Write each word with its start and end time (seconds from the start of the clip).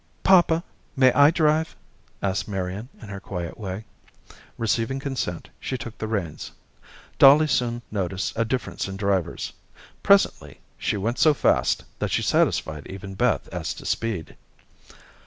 "Papa, 0.23 0.63
may 0.97 1.13
I 1.13 1.29
drive?" 1.29 1.75
asked 2.23 2.47
Marian 2.47 2.89
in 3.03 3.09
her 3.09 3.19
quiet 3.19 3.55
way. 3.59 3.85
Receiving 4.57 4.99
consent, 4.99 5.49
she 5.59 5.77
took 5.77 5.95
the 5.99 6.07
reins. 6.07 6.49
Dolly 7.19 7.45
soon 7.45 7.83
noticed 7.91 8.33
a 8.35 8.43
difference 8.43 8.87
in 8.87 8.97
drivers. 8.97 9.53
Presently 10.01 10.59
she 10.75 10.97
went 10.97 11.19
so 11.19 11.35
fast, 11.35 11.83
that 11.99 12.09
she 12.09 12.23
satisfied 12.23 12.87
even 12.87 13.13
Beth 13.13 13.47
as 13.49 13.75
to 13.75 13.85
speed. 13.85 14.35